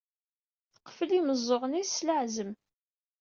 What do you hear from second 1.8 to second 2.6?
s leɛzem.